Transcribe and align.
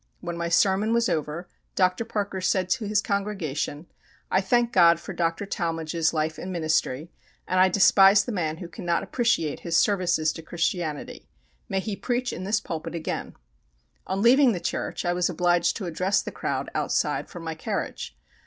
When 0.19 0.35
my 0.35 0.49
sermon 0.49 0.93
was 0.93 1.07
over, 1.09 1.47
Dr. 1.75 2.05
Parker 2.05 2.41
said 2.41 2.69
to 2.69 2.87
his 2.87 3.03
congregation: 3.03 3.85
"I 4.31 4.41
thank 4.41 4.71
God 4.73 4.99
for 4.99 5.13
Dr. 5.13 5.45
Talmage's 5.45 6.11
life 6.11 6.39
and 6.39 6.51
ministry, 6.51 7.11
and 7.47 7.59
I 7.59 7.69
despise 7.69 8.25
the 8.25 8.31
man 8.31 8.57
who 8.57 8.67
cannot 8.67 9.03
appreciate 9.03 9.59
his 9.59 9.77
services 9.77 10.33
to 10.33 10.41
Christianity. 10.41 11.27
May 11.69 11.81
he 11.81 11.95
preach 11.95 12.33
in 12.33 12.45
this 12.45 12.59
pulpit 12.59 12.95
again!" 12.95 13.35
On 14.07 14.23
leaving 14.23 14.53
his 14.55 14.63
church 14.63 15.05
I 15.05 15.13
was 15.13 15.29
obliged 15.29 15.77
to 15.77 15.85
address 15.85 16.23
the 16.23 16.31
crowd 16.31 16.71
outside 16.73 17.29
from 17.29 17.43
my 17.43 17.53
carriage. 17.53 18.17